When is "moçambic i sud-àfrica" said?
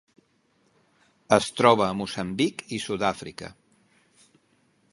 1.99-3.51